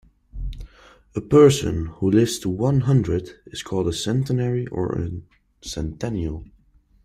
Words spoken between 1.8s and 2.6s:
who lives to